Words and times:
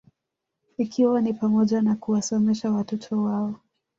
Ikiwa 0.77 1.21
ni 1.21 1.33
pamoja 1.33 1.81
na 1.81 1.95
kuwasomesha 1.95 2.71
watoto 2.71 3.23
wao 3.23 3.55